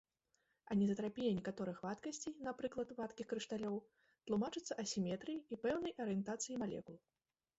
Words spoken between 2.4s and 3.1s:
напрыклад,